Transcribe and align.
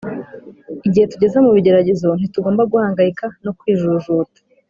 igihe 0.87 1.05
tugeze 1.11 1.35
mu 1.45 1.51
bigeragezo 1.55 2.07
ntitugomba 2.17 2.69
guhangayika 2.71 3.25
no 3.43 3.51
kwijujuta 3.57 4.39